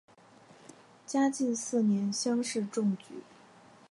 [1.05, 3.21] 嘉靖四年乡试中举。